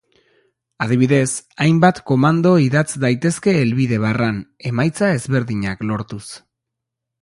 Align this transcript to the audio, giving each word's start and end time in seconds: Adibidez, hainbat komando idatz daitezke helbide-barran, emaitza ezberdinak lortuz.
Adibidez, 0.85 1.27
hainbat 1.65 2.01
komando 2.13 2.55
idatz 2.69 2.85
daitezke 3.05 3.55
helbide-barran, 3.61 4.43
emaitza 4.73 5.15
ezberdinak 5.21 5.91
lortuz. 5.93 6.25